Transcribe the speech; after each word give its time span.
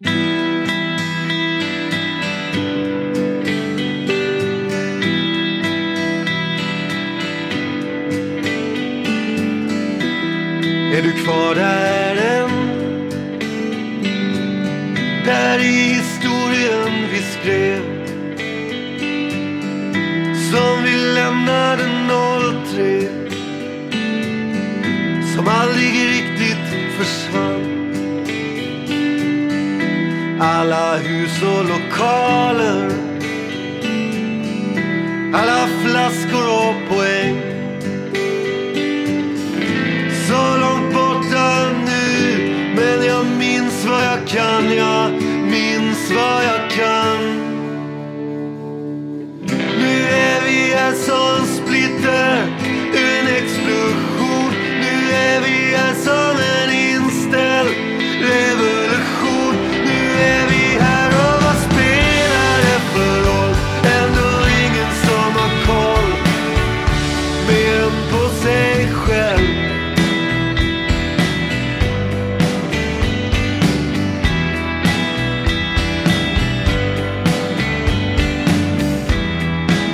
Är 0.00 0.10
du 11.02 11.12
kvar 11.12 11.54
där 11.54 12.16
än? 12.16 12.50
Där 15.24 15.58
i 15.58 15.94
historien 15.94 17.08
vi 17.12 17.22
skrev. 17.22 17.82
Som 20.50 20.82
vi 20.84 20.96
lämnade 21.14 21.84
03 22.74 23.08
Som 25.34 25.48
aldrig 25.48 25.88
riktigt 25.88 26.68
försvann. 26.98 27.57
Alla 30.40 30.96
hus 30.96 31.42
och 31.42 31.64
lokaler. 31.64 32.90
Alla 35.34 35.68
flaskor 35.84 36.46
och 36.48 36.96
poäng. 36.96 37.40
Så 40.28 40.56
långt 40.60 40.94
borta 40.94 41.70
nu 41.86 42.74
Men 42.76 43.06
jag 43.06 43.26
minns 43.26 43.84
vad 43.84 44.04
jag 44.04 44.26
kan, 44.26 44.76
jag 44.76 45.12
minns 45.50 46.10
vad 46.10 46.44
jag 46.44 46.70
kan. 46.70 47.18
Nu 49.78 50.02
är 50.04 50.44
vi 50.44 50.74
här 50.74 50.92
som 50.92 51.27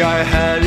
ja 0.00 0.12
är 0.12 0.24
här 0.24 0.60